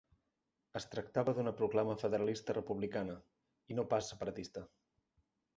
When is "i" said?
3.75-3.81